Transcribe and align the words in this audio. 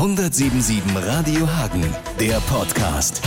177 0.00 0.82
Radio 0.96 1.46
Hagen, 1.46 1.84
der 2.18 2.40
Podcast. 2.48 3.22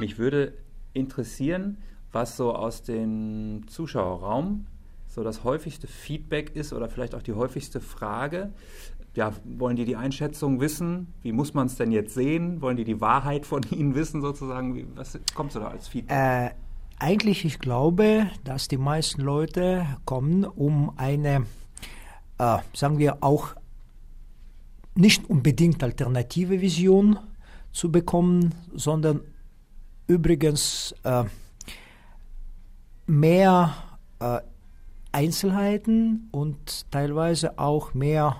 Mich 0.00 0.18
würde 0.18 0.54
interessieren, 0.94 1.78
was 2.10 2.36
so 2.36 2.52
aus 2.52 2.82
dem 2.82 3.68
Zuschauerraum 3.68 4.66
so 5.06 5.22
das 5.22 5.44
häufigste 5.44 5.86
Feedback 5.86 6.56
ist 6.56 6.72
oder 6.72 6.88
vielleicht 6.88 7.14
auch 7.14 7.22
die 7.22 7.34
häufigste 7.34 7.80
Frage. 7.80 8.52
Ja, 9.14 9.32
wollen 9.44 9.76
die 9.76 9.84
die 9.84 9.94
Einschätzung 9.94 10.60
wissen? 10.60 11.14
Wie 11.22 11.30
muss 11.30 11.54
man 11.54 11.68
es 11.68 11.76
denn 11.76 11.92
jetzt 11.92 12.12
sehen? 12.12 12.60
Wollen 12.62 12.76
die 12.76 12.82
die 12.84 13.00
Wahrheit 13.00 13.46
von 13.46 13.62
Ihnen 13.70 13.94
wissen 13.94 14.22
sozusagen? 14.22 14.74
Wie, 14.74 14.88
was 14.96 15.20
kommt 15.36 15.52
so 15.52 15.60
da 15.60 15.68
als 15.68 15.86
Feedback? 15.86 16.16
Äh, 16.16 16.50
eigentlich, 16.98 17.44
ich 17.44 17.60
glaube, 17.60 18.26
dass 18.42 18.66
die 18.66 18.76
meisten 18.76 19.22
Leute 19.22 19.86
kommen, 20.04 20.44
um 20.44 20.94
eine, 20.96 21.46
äh, 22.38 22.58
sagen 22.74 22.98
wir 22.98 23.22
auch, 23.22 23.54
nicht 24.94 25.28
unbedingt 25.28 25.82
alternative 25.82 26.60
Vision 26.60 27.18
zu 27.72 27.90
bekommen, 27.90 28.54
sondern 28.74 29.20
übrigens 30.06 30.94
äh, 31.04 31.24
mehr 33.06 33.74
äh, 34.18 34.40
Einzelheiten 35.12 36.28
und 36.32 36.90
teilweise 36.90 37.58
auch 37.58 37.94
mehr 37.94 38.36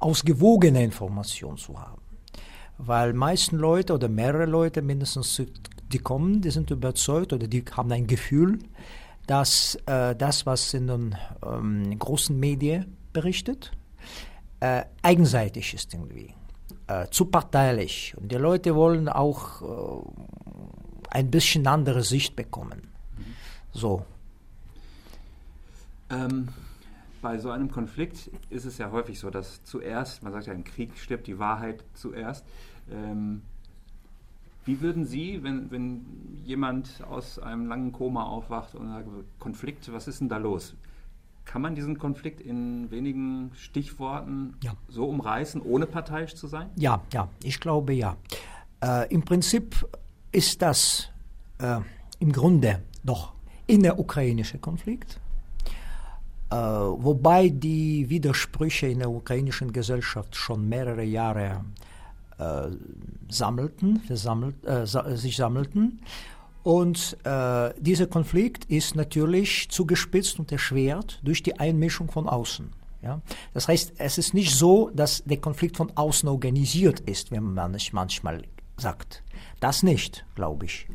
ausgewogene 0.00 0.82
Informationen 0.82 1.56
zu 1.56 1.78
haben. 1.78 2.02
Weil 2.78 3.12
meisten 3.14 3.56
Leute 3.56 3.94
oder 3.94 4.08
mehrere 4.08 4.46
Leute 4.46 4.82
mindestens, 4.82 5.42
die 5.92 5.98
kommen, 5.98 6.42
die 6.42 6.50
sind 6.50 6.70
überzeugt 6.70 7.32
oder 7.32 7.46
die 7.46 7.64
haben 7.74 7.92
ein 7.92 8.06
Gefühl, 8.06 8.58
dass 9.26 9.76
äh, 9.86 10.14
das, 10.14 10.46
was 10.46 10.74
in 10.74 10.86
den 10.86 11.14
ähm, 11.44 11.98
großen 11.98 12.38
Medien 12.38 12.96
berichtet, 13.12 13.72
äh, 14.66 14.84
eigenseitig 15.02 15.74
ist 15.74 15.94
irgendwie, 15.94 16.34
äh, 16.86 17.06
zu 17.10 17.26
parteilich. 17.26 18.14
Und 18.16 18.32
die 18.32 18.36
Leute 18.36 18.74
wollen 18.74 19.08
auch 19.08 19.62
äh, 19.62 21.16
ein 21.18 21.30
bisschen 21.30 21.66
andere 21.66 22.02
Sicht 22.02 22.36
bekommen. 22.36 22.80
So. 23.72 24.04
Ähm, 26.10 26.48
bei 27.22 27.38
so 27.38 27.50
einem 27.50 27.70
Konflikt 27.70 28.30
ist 28.50 28.64
es 28.64 28.78
ja 28.78 28.90
häufig 28.90 29.18
so, 29.18 29.30
dass 29.30 29.62
zuerst, 29.64 30.22
man 30.22 30.32
sagt 30.32 30.46
ja, 30.46 30.52
im 30.52 30.64
Krieg 30.64 30.96
stirbt 30.96 31.26
die 31.26 31.38
Wahrheit 31.38 31.84
zuerst. 31.94 32.44
Ähm, 32.90 33.42
wie 34.64 34.80
würden 34.80 35.04
Sie, 35.04 35.42
wenn, 35.44 35.70
wenn 35.70 36.04
jemand 36.44 37.02
aus 37.08 37.38
einem 37.38 37.66
langen 37.66 37.92
Koma 37.92 38.24
aufwacht 38.24 38.74
und 38.74 38.88
sagt, 38.88 39.08
Konflikt, 39.38 39.92
was 39.92 40.08
ist 40.08 40.20
denn 40.20 40.28
da 40.28 40.38
los? 40.38 40.74
Kann 41.46 41.62
man 41.62 41.74
diesen 41.74 41.98
Konflikt 41.98 42.40
in 42.40 42.90
wenigen 42.90 43.52
Stichworten 43.54 44.54
ja. 44.62 44.74
so 44.88 45.06
umreißen, 45.06 45.62
ohne 45.62 45.86
parteiisch 45.86 46.34
zu 46.34 46.48
sein? 46.48 46.68
Ja, 46.76 47.00
ja, 47.12 47.28
ich 47.42 47.60
glaube 47.60 47.94
ja. 47.94 48.16
Äh, 48.82 49.08
Im 49.14 49.22
Prinzip 49.22 49.88
ist 50.32 50.60
das 50.60 51.08
äh, 51.58 51.78
im 52.18 52.32
Grunde 52.32 52.82
doch 53.04 53.32
innerukrainischer 53.66 54.58
Konflikt, 54.58 55.20
äh, 56.50 56.56
wobei 56.56 57.48
die 57.48 58.10
Widersprüche 58.10 58.88
in 58.88 58.98
der 58.98 59.10
ukrainischen 59.10 59.72
Gesellschaft 59.72 60.34
schon 60.34 60.68
mehrere 60.68 61.04
Jahre 61.04 61.64
äh, 62.38 62.68
sammelten, 63.28 64.00
versammelt, 64.00 64.56
äh, 64.64 64.84
sich 65.16 65.36
sammelten. 65.36 66.00
Und 66.66 67.16
äh, 67.22 67.72
dieser 67.78 68.08
Konflikt 68.08 68.64
ist 68.64 68.96
natürlich 68.96 69.68
zugespitzt 69.68 70.40
und 70.40 70.50
erschwert 70.50 71.20
durch 71.22 71.40
die 71.44 71.60
Einmischung 71.60 72.10
von 72.10 72.28
außen. 72.28 72.72
Ja? 73.02 73.20
Das 73.54 73.68
heißt, 73.68 73.92
es 73.98 74.18
ist 74.18 74.34
nicht 74.34 74.52
so, 74.52 74.90
dass 74.92 75.22
der 75.22 75.36
Konflikt 75.36 75.76
von 75.76 75.92
außen 75.96 76.28
organisiert 76.28 76.98
ist, 76.98 77.30
wie 77.30 77.38
man 77.38 77.72
es 77.76 77.92
manchmal 77.92 78.42
sagt. 78.76 79.22
Das 79.60 79.82
nicht, 79.82 80.24
glaube 80.34 80.66
ich. 80.66 80.86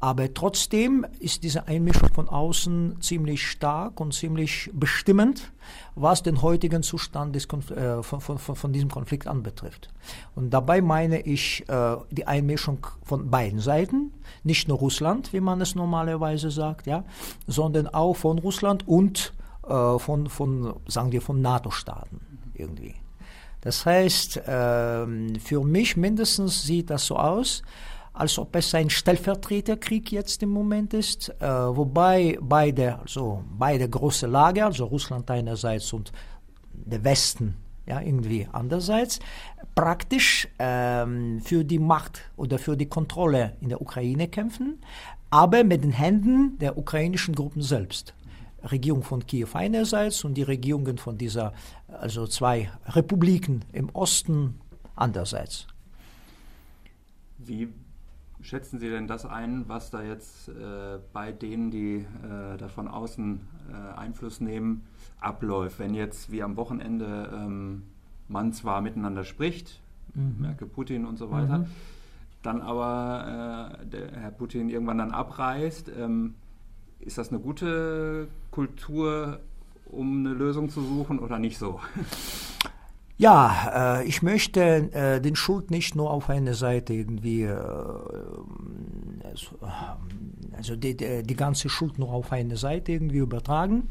Aber 0.00 0.32
trotzdem 0.32 1.04
ist 1.18 1.42
diese 1.42 1.66
Einmischung 1.66 2.08
von 2.14 2.28
außen 2.28 3.00
ziemlich 3.00 3.44
stark 3.44 3.98
und 4.00 4.14
ziemlich 4.14 4.70
bestimmend, 4.72 5.52
was 5.96 6.22
den 6.22 6.40
heutigen 6.40 6.84
Zustand 6.84 7.34
des 7.34 7.46
äh, 7.46 8.02
von, 8.04 8.20
von, 8.20 8.38
von, 8.38 8.72
diesem 8.72 8.90
Konflikt 8.90 9.26
anbetrifft. 9.26 9.88
Und 10.36 10.50
dabei 10.50 10.80
meine 10.82 11.20
ich 11.22 11.68
äh, 11.68 11.96
die 12.12 12.28
Einmischung 12.28 12.86
von 13.02 13.28
beiden 13.28 13.58
Seiten, 13.58 14.12
nicht 14.44 14.68
nur 14.68 14.78
Russland, 14.78 15.32
wie 15.32 15.40
man 15.40 15.60
es 15.60 15.74
normalerweise 15.74 16.52
sagt, 16.52 16.86
ja, 16.86 17.04
sondern 17.48 17.88
auch 17.88 18.14
von 18.14 18.38
Russland 18.38 18.86
und 18.86 19.34
äh, 19.66 19.98
von, 19.98 20.28
von, 20.28 20.76
sagen 20.86 21.10
wir, 21.10 21.22
von 21.22 21.40
NATO-Staaten 21.40 22.20
irgendwie. 22.54 22.94
Das 23.68 23.84
heißt, 23.84 24.40
ähm, 24.48 25.34
für 25.44 25.62
mich 25.62 25.94
mindestens 25.94 26.62
sieht 26.62 26.88
das 26.88 27.04
so 27.04 27.16
aus, 27.16 27.62
als 28.14 28.38
ob 28.38 28.56
es 28.56 28.74
ein 28.74 28.88
Stellvertreterkrieg 28.88 30.10
jetzt 30.10 30.42
im 30.42 30.48
Moment 30.48 30.94
ist, 30.94 31.28
äh, 31.38 31.46
wobei 31.46 32.38
beide, 32.40 32.98
also 33.00 33.44
beide 33.58 33.86
große 33.86 34.26
Lager, 34.26 34.64
also 34.64 34.86
Russland 34.86 35.30
einerseits 35.30 35.92
und 35.92 36.12
der 36.72 37.04
Westen 37.04 37.56
ja, 37.86 38.00
irgendwie 38.00 38.48
andererseits, 38.50 39.18
praktisch 39.74 40.48
ähm, 40.58 41.42
für 41.42 41.62
die 41.62 41.78
Macht 41.78 42.22
oder 42.38 42.58
für 42.58 42.74
die 42.74 42.88
Kontrolle 42.88 43.52
in 43.60 43.68
der 43.68 43.82
Ukraine 43.82 44.28
kämpfen, 44.28 44.78
aber 45.28 45.62
mit 45.62 45.84
den 45.84 45.92
Händen 45.92 46.56
der 46.58 46.78
ukrainischen 46.78 47.34
Gruppen 47.34 47.60
selbst. 47.60 48.14
Regierung 48.62 49.02
von 49.02 49.26
Kiew 49.26 49.48
einerseits 49.54 50.24
und 50.24 50.34
die 50.34 50.42
Regierungen 50.42 50.98
von 50.98 51.18
dieser, 51.18 51.52
also 51.86 52.26
zwei 52.26 52.70
Republiken 52.86 53.64
im 53.72 53.88
Osten 53.90 54.60
andererseits. 54.96 55.66
Wie 57.38 57.68
schätzen 58.40 58.78
Sie 58.78 58.88
denn 58.88 59.06
das 59.06 59.24
ein, 59.24 59.68
was 59.68 59.90
da 59.90 60.02
jetzt 60.02 60.48
äh, 60.48 60.98
bei 61.12 61.32
denen, 61.32 61.70
die 61.70 61.96
äh, 61.96 62.56
da 62.56 62.68
von 62.68 62.88
außen 62.88 63.40
äh, 63.70 63.98
Einfluss 63.98 64.40
nehmen, 64.40 64.84
abläuft? 65.20 65.78
Wenn 65.78 65.94
jetzt 65.94 66.30
wie 66.32 66.42
am 66.42 66.56
Wochenende 66.56 67.30
ähm, 67.32 67.82
man 68.28 68.52
zwar 68.52 68.80
miteinander 68.80 69.24
spricht, 69.24 69.80
mhm. 70.14 70.36
Merkel, 70.40 70.68
Putin 70.68 71.06
und 71.06 71.16
so 71.16 71.30
weiter, 71.30 71.58
mhm. 71.58 71.66
dann 72.42 72.60
aber 72.60 73.78
äh, 73.92 74.18
Herr 74.18 74.30
Putin 74.30 74.68
irgendwann 74.68 74.98
dann 74.98 75.10
abreist, 75.10 75.90
ähm, 75.96 76.34
ist 77.08 77.18
das 77.18 77.30
eine 77.30 77.40
gute 77.40 78.28
Kultur, 78.50 79.40
um 79.86 80.20
eine 80.20 80.34
Lösung 80.34 80.68
zu 80.68 80.82
suchen 80.82 81.18
oder 81.18 81.38
nicht 81.38 81.58
so? 81.58 81.80
Ja, 83.20 83.98
äh, 83.98 84.04
ich 84.06 84.22
möchte 84.22 84.60
äh, 84.92 85.20
den 85.20 85.34
Schuld 85.34 85.72
nicht 85.72 85.96
nur 85.96 86.08
auf 86.08 86.30
eine 86.30 86.54
Seite 86.54 86.92
irgendwie, 86.92 87.42
äh, 87.42 87.52
also, 89.24 89.56
also 90.56 90.76
die, 90.76 90.96
die, 90.96 91.34
ganze 91.34 91.68
Schuld 91.68 91.98
nur 91.98 92.12
auf 92.12 92.30
eine 92.30 92.56
Seite 92.56 92.92
irgendwie 92.92 93.18
übertragen. 93.18 93.88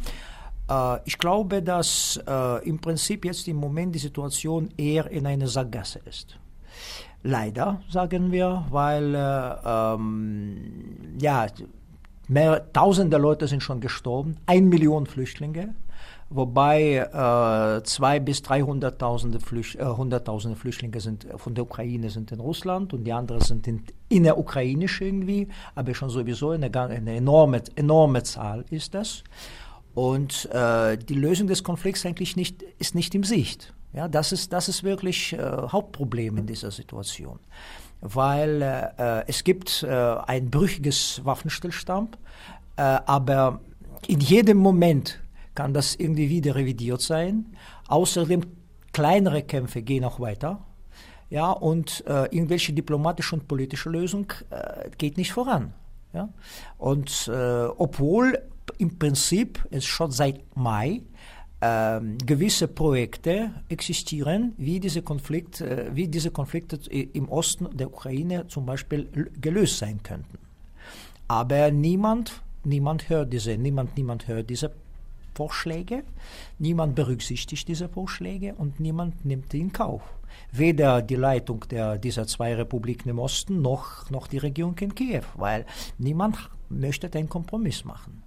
Äh, 0.69 0.99
ich 1.03 1.17
glaube, 1.17 1.61
dass 1.61 2.17
äh, 2.25 2.65
im 2.69 2.79
Prinzip 2.79 3.25
jetzt 3.25 3.49
im 3.49 3.57
Moment 3.57 3.95
die 3.95 3.99
Situation 3.99 4.69
eher 4.77 5.11
in 5.11 5.25
einer 5.25 5.49
Sackgasse 5.49 5.99
ist. 6.05 6.39
Leider, 7.21 7.81
sagen 7.89 8.31
wir, 8.31 8.65
weil 8.69 9.13
äh, 9.13 9.55
ähm, 9.65 11.17
ja, 11.19 11.47
mehr, 12.27 12.71
tausende 12.73 13.17
Leute 13.17 13.47
sind 13.47 13.63
schon 13.63 13.79
gestorben, 13.79 14.37
ein 14.45 14.69
Million 14.69 15.05
Flüchtlinge 15.05 15.75
wobei 16.29 16.97
äh, 16.97 17.83
zwei 17.83 18.19
bis 18.19 18.39
300.000 18.39 19.39
Flücht, 19.39 19.75
äh, 19.75 20.55
Flüchtlinge 20.55 20.99
sind 20.99 21.27
von 21.37 21.55
der 21.55 21.63
Ukraine 21.63 22.09
sind 22.09 22.31
in 22.31 22.39
Russland 22.39 22.93
und 22.93 23.05
die 23.05 23.13
anderen 23.13 23.41
sind 23.41 23.67
in, 23.67 23.83
innerukrainisch 24.09 25.01
irgendwie, 25.01 25.47
aber 25.75 25.93
schon 25.93 26.09
sowieso 26.09 26.51
eine, 26.51 26.73
eine 26.73 27.15
enorme, 27.15 27.61
enorme 27.75 28.23
Zahl 28.23 28.65
ist 28.69 28.93
das. 28.93 29.23
Und 29.93 30.45
äh, 30.51 30.97
die 30.97 31.15
Lösung 31.15 31.47
des 31.47 31.63
Konflikts 31.63 32.05
eigentlich 32.05 32.35
nicht, 32.35 32.61
ist 32.77 32.93
nicht 32.93 33.15
im 33.15 33.23
Sicht. 33.23 33.73
Ja, 33.93 34.07
das 34.07 34.31
ist, 34.31 34.53
das 34.53 34.69
ist 34.69 34.83
wirklich 34.83 35.33
äh, 35.33 35.39
Hauptproblem 35.39 36.37
in 36.37 36.45
dieser 36.45 36.69
Situation. 36.71 37.39
Weil 38.01 38.61
äh, 38.61 39.23
es 39.27 39.43
gibt 39.43 39.83
äh, 39.83 39.87
ein 39.89 40.49
brüchiges 40.49 41.21
Waffenstillstand, 41.25 42.17
äh, 42.75 42.81
aber 42.81 43.59
in 44.07 44.19
jedem 44.19 44.57
Moment 44.57 45.19
kann 45.55 45.73
das 45.73 45.95
irgendwie 45.95 46.29
wieder 46.29 46.55
revidiert 46.55 47.01
sein. 47.01 47.47
Außerdem 47.87 48.41
kleinere 48.93 49.41
Kämpfe 49.41 49.81
gehen 49.81 50.03
auch 50.03 50.19
weiter. 50.19 50.63
Ja, 51.29 51.51
und 51.51 52.05
äh, 52.07 52.25
irgendwelche 52.25 52.71
diplomatische 52.71 53.35
und 53.35 53.47
politische 53.47 53.89
Lösung 53.89 54.31
äh, 54.49 54.89
geht 54.97 55.17
nicht 55.17 55.33
voran. 55.33 55.73
Ja? 56.13 56.29
Und 56.77 57.27
äh, 57.27 57.65
obwohl 57.65 58.39
im 58.77 58.97
Prinzip 58.97 59.65
es 59.71 59.85
schon 59.85 60.11
seit 60.11 60.55
Mai 60.55 61.01
äh, 61.59 61.99
gewisse 62.25 62.67
Projekte 62.67 63.51
existieren, 63.69 64.53
wie 64.57 64.79
diese, 64.79 65.01
Konflikt, 65.01 65.61
äh, 65.61 65.89
wie 65.93 66.07
diese 66.07 66.31
Konflikte 66.31 66.77
im 66.89 67.29
Osten 67.29 67.75
der 67.75 67.87
Ukraine 67.87 68.47
zum 68.47 68.65
Beispiel 68.65 69.31
gelöst 69.39 69.77
sein 69.77 70.01
könnten. 70.03 70.37
Aber 71.27 71.71
niemand, 71.71 72.41
niemand 72.63 73.09
hört 73.09 73.33
diese, 73.33 73.57
niemand, 73.57 73.97
niemand 73.97 74.27
hört 74.27 74.49
diese 74.49 74.71
Vorschläge. 75.37 76.03
Niemand 76.57 76.95
berücksichtigt 76.95 77.67
diese 77.67 77.87
Vorschläge 77.89 78.55
und 78.55 78.79
niemand 78.79 79.23
nimmt 79.23 79.53
in 79.53 79.71
Kauf. 79.71 80.01
Weder 80.51 81.01
die 81.03 81.15
Leitung 81.15 81.63
der, 81.69 81.97
dieser 81.97 82.25
zwei 82.25 82.55
Republiken 82.55 83.09
im 83.09 83.19
Osten 83.19 83.61
noch, 83.61 84.09
noch 84.09 84.27
die 84.27 84.39
Regierung 84.39 84.75
in 84.79 84.95
Kiew, 84.95 85.23
weil 85.35 85.65
niemand 85.99 86.37
möchte 86.69 87.09
den 87.09 87.29
Kompromiss 87.29 87.85
machen. 87.85 88.23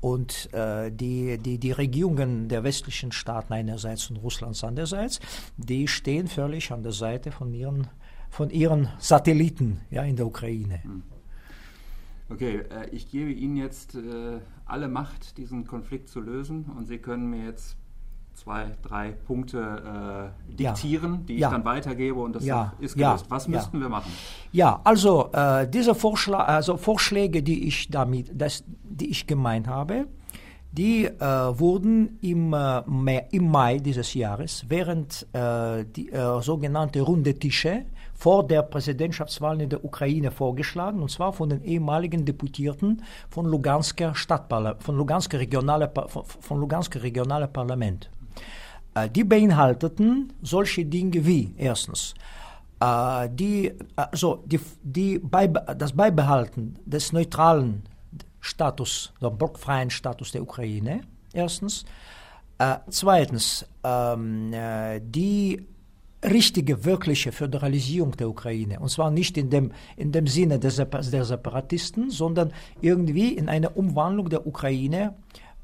Und 0.00 0.52
äh, 0.54 0.90
die, 0.90 1.38
die, 1.38 1.58
die 1.58 1.72
Regierungen 1.72 2.48
der 2.48 2.64
westlichen 2.64 3.12
Staaten 3.12 3.52
einerseits 3.52 4.10
und 4.10 4.16
Russlands 4.16 4.64
andererseits, 4.64 5.20
die 5.56 5.88
stehen 5.88 6.26
völlig 6.26 6.72
an 6.72 6.82
der 6.82 6.92
Seite 6.92 7.32
von 7.32 7.52
ihren, 7.52 7.88
von 8.30 8.50
ihren 8.50 8.88
Satelliten 8.98 9.80
ja, 9.90 10.02
in 10.02 10.16
der 10.16 10.26
Ukraine. 10.26 10.82
Hm. 10.82 11.02
Okay, 12.30 12.62
äh, 12.70 12.88
ich 12.90 13.10
gebe 13.10 13.32
Ihnen 13.32 13.56
jetzt 13.56 13.96
äh, 13.96 14.38
alle 14.64 14.88
Macht, 14.88 15.36
diesen 15.36 15.66
Konflikt 15.66 16.08
zu 16.08 16.20
lösen 16.20 16.66
und 16.76 16.86
Sie 16.86 16.98
können 16.98 17.28
mir 17.28 17.44
jetzt 17.44 17.76
zwei, 18.42 18.70
drei 18.82 19.10
Punkte 19.10 20.32
äh, 20.48 20.52
diktieren, 20.54 21.12
ja. 21.12 21.20
die 21.26 21.34
ich 21.34 21.40
ja. 21.40 21.50
dann 21.50 21.64
weitergebe 21.64 22.18
und 22.20 22.34
das 22.34 22.44
ja. 22.44 22.72
ist 22.80 22.96
gelöst. 22.96 23.26
Was 23.28 23.48
müssten 23.48 23.80
wir 23.80 23.88
machen? 23.88 24.10
Ja, 24.52 24.80
also 24.84 25.30
äh, 25.32 25.68
diese 25.68 25.94
Vorschla 25.94 26.44
also 26.44 26.76
Vorschläge, 26.76 27.42
die 27.42 27.66
ich 27.68 27.90
damit, 27.90 28.30
das, 28.32 28.64
die 28.66 29.10
ich 29.10 29.26
gemeint 29.26 29.68
habe, 29.68 30.06
die 30.72 31.04
äh, 31.04 31.20
wurden 31.20 32.18
im, 32.22 32.54
äh, 32.54 32.82
Mai, 32.86 33.26
im 33.30 33.50
Mai 33.50 33.78
dieses 33.78 34.14
Jahres 34.14 34.64
während 34.68 35.26
äh, 35.32 35.84
die 35.84 36.10
äh, 36.10 36.40
sogenannte 36.40 37.00
Runde 37.02 37.34
Tische 37.34 37.84
vor 38.14 38.46
der 38.46 38.62
Präsidentschaftswahl 38.62 39.60
in 39.60 39.68
der 39.68 39.84
Ukraine 39.84 40.30
vorgeschlagen, 40.30 41.02
und 41.02 41.10
zwar 41.10 41.32
von 41.32 41.48
den 41.48 41.62
ehemaligen 41.64 42.24
Deputierten 42.24 43.02
von 43.28 43.46
Lugansker 43.46 44.14
Stadtparlament, 44.14 44.82
von 44.82 44.96
Lugansker 44.96 45.40
regionale, 45.40 45.90
von, 46.08 46.24
von 46.24 46.60
Lugansker 46.60 47.02
regionale 47.02 47.48
Parlament. 47.48 48.10
Äh, 48.94 49.08
die 49.08 49.24
beinhalteten 49.24 50.32
solche 50.42 50.84
Dinge 50.84 51.24
wie 51.26 51.54
erstens 51.56 52.14
äh, 52.80 53.28
die, 53.30 53.72
also 53.94 54.42
die, 54.46 54.60
die 54.82 55.18
Beibe 55.18 55.64
das 55.76 55.92
Beibehalten 55.92 56.76
des 56.84 57.12
neutralen 57.12 57.82
Status, 58.40 59.12
der 59.20 59.30
blockfreien 59.30 59.90
Status 59.90 60.32
der 60.32 60.42
Ukraine, 60.42 61.02
erstens. 61.32 61.84
Äh, 62.58 62.76
zweitens, 62.88 63.66
ähm, 63.84 64.52
äh, 64.52 65.00
die 65.02 65.66
richtige, 66.22 66.84
wirkliche 66.84 67.32
Föderalisierung 67.32 68.12
der 68.16 68.28
Ukraine. 68.28 68.78
Und 68.80 68.90
zwar 68.90 69.10
nicht 69.10 69.38
in 69.38 69.48
dem, 69.48 69.72
in 69.96 70.12
dem 70.12 70.26
Sinne 70.26 70.58
der, 70.58 70.70
der 70.70 71.24
Separatisten, 71.24 72.10
sondern 72.10 72.52
irgendwie 72.82 73.32
in 73.32 73.48
eine 73.48 73.70
Umwandlung 73.70 74.28
der 74.28 74.46
Ukraine 74.46 75.14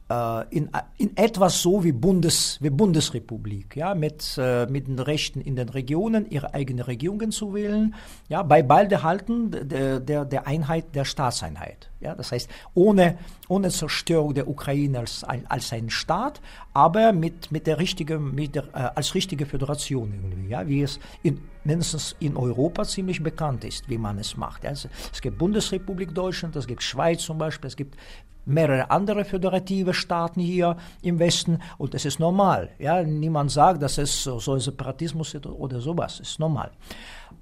in, 0.09 0.71
in 0.99 1.17
etwas 1.17 1.61
so 1.61 1.83
wie, 1.83 1.91
Bundes, 1.91 2.59
wie 2.61 2.71
Bundesrepublik, 2.71 3.75
ja, 3.75 3.93
mit, 3.97 4.39
äh, 4.39 4.67
mit 4.67 4.87
den 4.87 5.01
Rechten 5.01 5.41
in 5.41 5.57
den 5.57 5.69
Regionen, 5.69 6.31
ihre 6.31 6.55
eigenen 6.55 6.85
Regierungen 6.85 7.33
zu 7.33 7.55
wählen, 7.55 7.93
ja, 8.29 8.45
bei 8.45 8.63
Beibehalten 8.63 9.51
der, 9.69 9.99
der, 9.99 10.25
der 10.25 10.47
Einheit, 10.47 10.95
der 10.95 11.05
Staatseinheit. 11.05 11.91
Ja, 11.99 12.15
das 12.15 12.31
heißt, 12.31 12.49
ohne, 12.75 13.19
ohne 13.49 13.71
Zerstörung 13.71 14.35
der 14.35 14.47
Ukraine 14.47 15.01
als, 15.01 15.25
als 15.25 15.73
ein 15.73 15.91
Staat, 15.91 16.41
aber 16.73 17.13
mit, 17.13 17.51
mit 17.51 17.67
der 17.67 17.81
richtigen, 17.81 18.33
mit 18.33 18.55
der, 18.55 18.65
äh, 18.75 18.91
als 18.95 19.13
richtige 19.17 19.45
Föderation 19.45 20.13
irgendwie, 20.13 20.51
ja, 20.51 20.69
wie 20.69 20.83
es 20.83 21.01
in, 21.25 21.41
mindestens 21.65 22.15
in 22.21 22.37
Europa 22.37 22.85
ziemlich 22.85 23.25
bekannt 23.25 23.65
ist, 23.65 23.89
wie 23.89 23.99
man 23.99 24.19
es 24.19 24.37
macht. 24.37 24.65
Also, 24.65 24.89
es 25.13 25.21
gibt 25.21 25.37
Bundesrepublik 25.39 26.15
Deutschland, 26.15 26.55
es 26.55 26.69
gibt 26.69 26.85
Schweiz 26.85 27.23
zum 27.23 27.39
Beispiel, 27.39 27.67
es 27.67 27.77
gibt 27.77 27.97
mehrere 28.47 28.91
andere 28.91 29.25
föderative 29.25 29.93
Staaten 29.93 30.41
hier 30.41 30.77
im 31.03 31.19
Westen 31.19 31.59
und 31.79 31.95
es 31.95 32.05
ist 32.05 32.19
normal. 32.19 32.71
Ja? 32.79 33.03
Niemand 33.03 33.51
sagt, 33.51 33.83
dass 33.83 33.99
es 33.99 34.25
so, 34.25 34.39
so 34.39 34.59
Separatismus 34.59 35.35
ist 35.35 35.47
oder 35.47 35.81
sowas. 35.81 36.21
Ist 36.21 36.41
normal. 36.41 36.71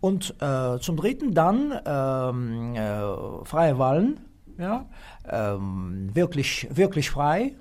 Und 0.00 0.34
äh, 0.40 0.78
zum 0.80 0.96
Dritten 0.96 1.34
dann 1.34 1.72
ähm, 1.86 2.74
äh, 2.74 3.44
freie 3.44 3.78
Wahlen, 3.78 4.20
ja? 4.58 4.86
Ähm, 5.28 6.10
wirklich, 6.14 6.68
wirklich 6.70 7.10
frei, 7.10 7.54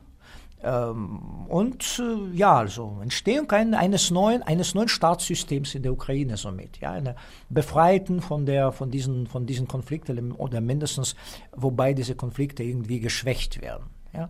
und 0.63 2.00
äh, 2.00 2.38
ja, 2.38 2.56
also 2.57 3.00
Entstehung 3.01 3.51
eines 3.51 4.12
neuen, 4.12 4.44
eines 4.44 4.74
neuen 4.75 4.88
Staatssystems 4.88 5.75
in 5.75 5.83
der 5.83 5.92
Ukraine 5.92 6.38
somit, 6.38 6.80
ja, 6.80 6.92
eine 6.92 7.15
befreiten 7.50 8.21
von 8.21 8.45
der, 8.45 8.71
von 8.71 8.89
diesen, 8.89 9.27
von 9.27 9.45
diesen 9.45 9.68
Konflikten 9.68 10.31
oder 10.31 10.62
mindestens, 10.62 11.15
wobei 11.56 11.94
diese 11.94 12.15
Konflikte 12.15 12.63
irgendwie 12.63 13.00
geschwächt 13.00 13.62
werden, 13.62 13.86
ja. 14.13 14.30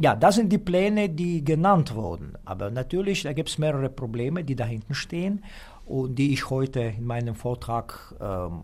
Ja, 0.00 0.14
das 0.14 0.36
sind 0.36 0.52
die 0.52 0.58
Pläne, 0.58 1.08
die 1.08 1.44
genannt 1.44 1.92
wurden. 1.94 2.34
Aber 2.44 2.70
natürlich, 2.70 3.24
da 3.24 3.32
gibt 3.32 3.48
es 3.48 3.58
mehrere 3.58 3.88
Probleme, 3.88 4.44
die 4.44 4.54
dahinten 4.54 4.94
stehen 4.94 5.42
und 5.86 6.16
die 6.16 6.32
ich 6.32 6.50
heute 6.50 6.80
in 6.80 7.04
meinem 7.04 7.34
Vortrag 7.34 8.14
ähm, 8.20 8.62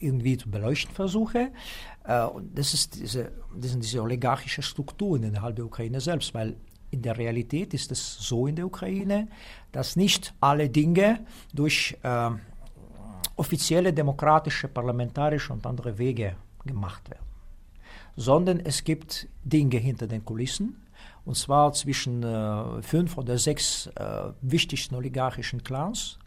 irgendwie 0.00 0.36
zu 0.36 0.50
beleuchten 0.50 0.94
versuche. 0.94 1.52
Äh, 2.04 2.24
und 2.24 2.58
das, 2.58 2.74
ist 2.74 3.00
diese, 3.00 3.32
das 3.54 3.70
sind 3.70 3.84
diese 3.84 4.02
oligarchischen 4.02 4.62
Strukturen 4.62 5.22
innerhalb 5.22 5.56
der 5.56 5.66
Ukraine 5.66 6.00
selbst, 6.00 6.34
weil 6.34 6.56
in 6.90 7.02
der 7.02 7.16
Realität 7.16 7.72
ist 7.72 7.92
es 7.92 8.16
so 8.18 8.46
in 8.46 8.56
der 8.56 8.66
Ukraine, 8.66 9.28
dass 9.70 9.96
nicht 9.96 10.34
alle 10.40 10.68
Dinge 10.68 11.20
durch 11.54 11.96
äh, 12.02 12.30
offizielle 13.36 13.92
demokratische, 13.92 14.68
parlamentarische 14.68 15.52
und 15.52 15.64
andere 15.66 15.98
Wege 15.98 16.36
gemacht 16.64 17.08
werden, 17.08 17.24
sondern 18.16 18.60
es 18.60 18.82
gibt 18.82 19.28
Dinge 19.44 19.78
hinter 19.78 20.06
den 20.06 20.24
Kulissen, 20.24 20.84
und 21.24 21.36
zwar 21.36 21.72
zwischen 21.72 22.22
äh, 22.22 22.82
fünf 22.82 23.16
oder 23.16 23.38
sechs 23.38 23.86
äh, 23.94 24.32
wichtigsten 24.40 24.94
oligarchischen 24.94 25.62
Clans. 25.62 26.18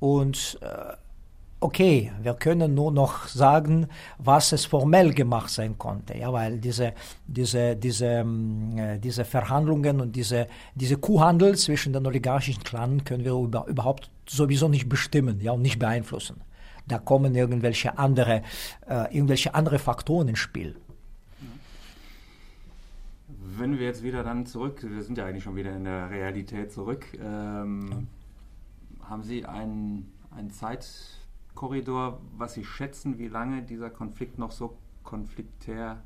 Und 0.00 0.58
äh, 0.62 0.94
okay, 1.62 2.12
wir 2.20 2.34
können 2.34 2.74
nur 2.74 2.92
noch 2.92 3.28
sagen, 3.28 3.86
was 4.18 4.52
es 4.52 4.64
formell 4.64 5.14
gemacht 5.14 5.50
sein 5.50 5.78
konnte, 5.78 6.16
ja, 6.18 6.32
weil 6.32 6.58
diese, 6.58 6.92
diese, 7.26 7.76
diese, 7.76 8.06
ähm, 8.06 8.76
äh, 8.76 8.98
diese 8.98 9.24
Verhandlungen 9.24 10.00
und 10.00 10.16
diese, 10.16 10.48
diese 10.74 10.96
Kuhhandel 10.96 11.56
zwischen 11.56 11.92
den 11.92 12.06
oligarchischen 12.06 12.62
Clans 12.64 13.04
können 13.04 13.24
wir 13.24 13.32
über, 13.32 13.66
überhaupt 13.68 14.10
sowieso 14.28 14.68
nicht 14.68 14.88
bestimmen, 14.88 15.40
ja, 15.40 15.52
und 15.52 15.62
nicht 15.62 15.78
beeinflussen. 15.78 16.40
Da 16.88 16.98
kommen 16.98 17.34
irgendwelche 17.34 17.96
andere, 17.96 18.42
äh, 18.88 19.14
irgendwelche 19.14 19.54
andere 19.54 19.78
Faktoren 19.78 20.28
ins 20.28 20.40
Spiel. 20.40 20.76
Wenn 23.56 23.78
wir 23.78 23.86
jetzt 23.86 24.02
wieder 24.02 24.24
dann 24.24 24.46
zurück, 24.46 24.82
wir 24.82 25.02
sind 25.02 25.18
ja 25.18 25.26
eigentlich 25.26 25.44
schon 25.44 25.56
wieder 25.56 25.76
in 25.76 25.84
der 25.84 26.10
Realität 26.10 26.72
zurück, 26.72 27.06
ähm, 27.22 28.08
haben 29.08 29.22
Sie 29.22 29.44
einen, 29.44 30.10
einen 30.30 30.50
Zeit, 30.50 30.88
Korridor, 31.54 32.20
was 32.36 32.54
Sie 32.54 32.64
schätzen, 32.64 33.18
wie 33.18 33.28
lange 33.28 33.62
dieser 33.62 33.90
Konflikt 33.90 34.38
noch 34.38 34.52
so 34.52 34.76
konfliktär 35.02 36.02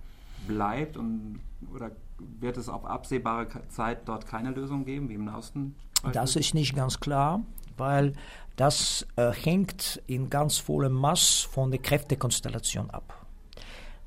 bleibt 0.46 0.96
und 0.96 1.40
oder 1.74 1.90
wird 2.18 2.56
es 2.56 2.68
auf 2.68 2.84
absehbare 2.84 3.48
Zeit 3.68 4.08
dort 4.08 4.26
keine 4.26 4.50
Lösung 4.50 4.84
geben, 4.84 5.08
wie 5.08 5.14
im 5.14 5.28
Osten? 5.28 5.74
Das 6.12 6.36
ist 6.36 6.54
nicht 6.54 6.74
ganz 6.74 7.00
klar, 7.00 7.42
weil 7.76 8.14
das 8.56 9.06
äh, 9.16 9.32
hängt 9.32 10.02
in 10.06 10.30
ganz 10.30 10.58
vollem 10.58 10.92
Maß 10.92 11.48
von 11.50 11.70
der 11.70 11.80
Kräftekonstellation 11.80 12.90
ab. 12.90 13.26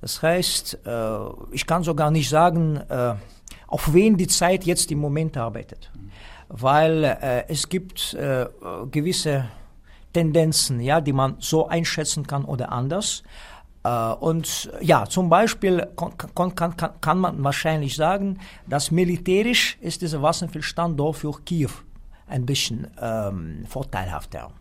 Das 0.01 0.21
heißt, 0.21 0.79
äh, 0.85 1.19
ich 1.51 1.67
kann 1.67 1.83
sogar 1.83 2.09
nicht 2.09 2.29
sagen, 2.29 2.77
äh, 2.77 3.15
auf 3.67 3.93
wen 3.93 4.17
die 4.17 4.27
Zeit 4.27 4.63
jetzt 4.63 4.91
im 4.91 4.99
Moment 4.99 5.37
arbeitet, 5.37 5.91
mhm. 5.93 6.11
weil 6.47 7.03
äh, 7.03 7.47
es 7.47 7.69
gibt 7.69 8.13
äh, 8.13 8.47
gewisse 8.89 9.49
Tendenzen, 10.13 10.79
ja, 10.79 11.01
die 11.01 11.13
man 11.13 11.35
so 11.39 11.67
einschätzen 11.67 12.25
kann 12.25 12.45
oder 12.45 12.71
anders. 12.71 13.23
Äh, 13.83 14.13
und 14.13 14.71
ja, 14.81 15.05
zum 15.05 15.29
Beispiel 15.29 15.87
kann, 15.95 16.55
kann, 16.55 16.75
kann, 17.01 17.19
man 17.19 17.43
wahrscheinlich 17.43 17.95
sagen, 17.95 18.39
dass 18.67 18.91
militärisch 18.91 19.77
ist 19.81 20.01
dieser 20.01 20.21
Wasserfeldstandort 20.21 21.17
für 21.17 21.33
Kiew 21.45 21.71
ein 22.27 22.45
bisschen 22.45 22.87
ähm, 23.01 23.65
vorteilhafter. 23.67 24.51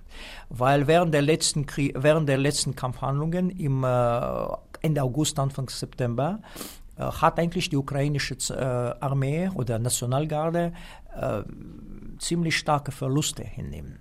Weil 0.49 0.87
während 0.87 1.15
der 1.15 1.23
letzten, 1.23 1.67
Krieg, 1.67 1.95
während 1.97 2.29
der 2.29 2.39
letzten 2.39 2.75
Kampfhandlungen 2.75 3.51
im 3.51 3.85
äh, 3.85 4.47
Ende 4.81 5.03
August, 5.03 5.39
Anfang 5.39 5.69
September 5.69 6.41
äh, 6.97 7.03
hat 7.03 7.39
eigentlich 7.39 7.69
die 7.69 7.77
ukrainische 7.77 8.37
äh, 8.51 9.05
Armee 9.05 9.51
oder 9.55 9.79
Nationalgarde 9.79 10.73
äh, 11.17 11.43
ziemlich 12.19 12.57
starke 12.57 12.93
Verluste 12.93 13.45
hinnehmen. 13.45 14.01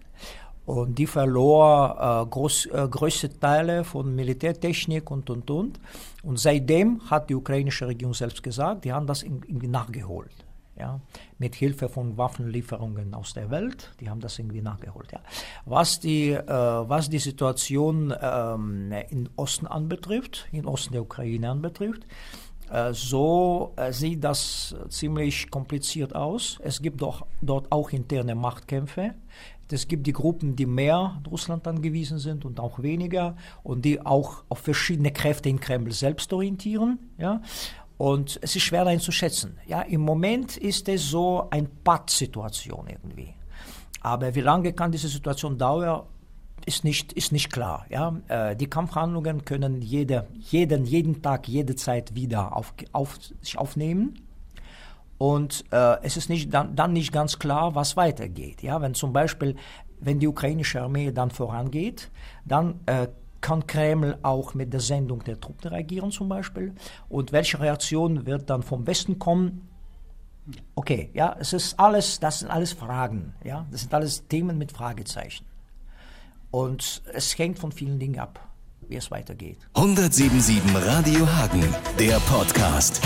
Und 0.67 1.00
die 1.00 1.07
verlor 1.07 1.95
äh, 1.97 2.29
groß, 2.29 2.65
äh, 2.65 2.88
größte 2.89 3.39
Teile 3.39 3.86
von 3.86 4.13
Militärtechnik 4.13 5.09
und, 5.09 5.29
und, 5.29 5.50
und. 5.50 5.79
Und 6.24 6.39
seitdem 6.39 7.00
hat 7.09 7.29
die 7.29 7.36
ukrainische 7.36 7.88
Regierung 7.88 8.13
selbst 8.13 8.43
gesagt, 8.43 8.83
die 8.83 8.91
haben 8.91 9.07
das 9.07 9.24
irgendwie 9.24 9.69
nachgeholt. 9.69 10.36
Ja, 10.77 11.00
mit 11.39 11.55
Hilfe 11.55 11.89
von 11.89 12.17
Waffenlieferungen 12.17 13.13
aus 13.15 13.33
der 13.33 13.50
Welt, 13.50 13.93
die 14.00 14.09
haben 14.09 14.19
das 14.19 14.38
irgendwie 14.38 14.62
nachgeholt. 14.62 15.12
Ja. 15.12 15.21
Was, 15.65 16.00
die, 16.01 16.33
äh, 16.33 16.45
was 16.47 17.09
die 17.09 17.19
Situation 17.19 18.13
ähm, 18.21 18.91
im 19.09 19.29
Osten 19.38 19.67
anbetrifft, 19.67 20.47
im 20.51 20.67
Osten 20.67 20.91
der 20.91 21.01
Ukraine 21.01 21.50
anbetrifft, 21.50 22.05
Äh, 22.69 22.93
so 22.93 23.71
äh, 23.77 23.93
sieht 23.93 24.24
das 24.24 24.75
ziemlich 24.89 25.50
kompliziert 25.50 26.13
aus. 26.13 26.59
Es 26.62 26.81
gibt 26.81 27.01
doch 27.01 27.25
dort 27.41 27.71
auch 27.71 27.91
interne 27.91 28.36
Machtkämpfe. 28.36 29.13
Es 29.71 29.88
gibt 29.88 30.07
die 30.07 30.13
Gruppen, 30.13 30.55
die 30.55 30.65
mehr 30.65 31.21
Russland 31.29 31.67
angewiesen 31.67 32.19
sind 32.19 32.45
und 32.45 32.59
auch 32.59 32.81
weniger 32.81 33.36
und 33.63 33.83
die 33.83 34.03
auch 34.05 34.43
auf 34.50 34.59
verschiedene 34.59 35.12
Kräfte 35.12 35.50
in 35.50 35.59
Kreml 35.59 35.91
selbst 35.91 36.31
orientieren. 36.31 37.00
Ja? 37.17 37.41
Und 37.97 38.39
es 38.41 38.55
ist 38.55 38.63
schwer 38.63 38.86
einzuschätzen. 38.86 39.57
Ja, 39.65 39.81
Im 39.81 40.01
Moment 40.01 40.55
ist 40.57 40.88
es 40.88 41.09
so 41.09 41.47
eine 41.50 41.67
Pattsituation 41.83 42.88
irgendwie. 42.88 43.33
Aber 44.01 44.33
wie 44.36 44.41
lange 44.41 44.74
kann 44.74 44.91
diese 44.91 45.07
Situation 45.07 45.57
dauern, 45.57 46.03
ist 46.65 46.83
nicht, 46.83 47.13
ist 47.13 47.31
nicht 47.31 47.51
klar. 47.51 47.86
Ja? 47.89 48.15
Äh, 48.27 48.55
die 48.55 48.67
Kampfhandlungen 48.67 49.45
können 49.45 49.81
jede, 49.81 50.27
jeden, 50.33 50.86
jeden 50.86 51.21
Tag, 51.21 51.47
jede 51.47 51.75
Zeit 51.75 52.13
wieder 52.13 52.55
auf, 52.55 52.74
auf, 52.91 53.17
sich 53.41 53.57
aufnehmen. 53.57 54.26
Und 55.17 55.65
äh, 55.71 55.97
es 56.03 56.17
ist 56.17 56.29
nicht, 56.29 56.53
dann, 56.53 56.75
dann 56.75 56.93
nicht 56.93 57.12
ganz 57.12 57.39
klar, 57.39 57.75
was 57.75 57.97
weitergeht. 57.97 58.62
Ja? 58.62 58.81
Wenn 58.81 58.93
zum 58.93 59.13
Beispiel, 59.13 59.55
wenn 60.00 60.19
die 60.19 60.27
ukrainische 60.27 60.81
Armee 60.81 61.12
dann 61.12 61.31
vorangeht, 61.31 62.12
dann 62.45 62.79
äh, 62.86 63.07
kann 63.41 63.65
Kreml 63.65 64.17
auch 64.24 64.53
mit 64.53 64.74
der 64.74 64.79
Sendung 64.79 65.24
der 65.24 65.39
Truppen 65.39 65.69
reagieren 65.69 66.12
zum 66.12 66.29
Beispiel. 66.29 66.74
Und 67.09 67.31
welche 67.31 67.59
Reaktion 67.59 68.25
wird 68.25 68.50
dann 68.50 68.63
vom 68.63 68.86
Westen 68.88 69.19
kommen? 69.19 69.67
Okay, 70.75 71.09
ja, 71.13 71.36
es 71.39 71.53
ist 71.53 71.79
alles, 71.79 72.19
das 72.19 72.39
sind 72.39 72.50
alles 72.50 72.71
Fragen, 72.71 73.33
ja, 73.43 73.65
das 73.69 73.81
sind 73.81 73.93
alles 73.93 74.27
Themen 74.27 74.57
mit 74.57 74.71
Fragezeichen. 74.71 75.45
Und 76.51 77.01
es 77.13 77.38
hängt 77.38 77.59
von 77.59 77.74
vielen 77.74 78.00
Dingen 78.00 78.19
ab, 78.19 78.39
wie 78.88 78.95
es 78.95 79.12
weitergeht. 79.12 79.59
1077 79.74 80.62
Radio 80.74 81.27
Hagen, 81.27 81.75
der 82.00 82.19
Podcast. 82.21 83.01